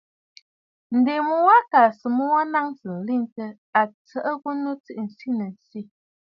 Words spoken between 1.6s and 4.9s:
kaa à sɨ mu wa naŋsə nlentə, a tsəʼə ghu nu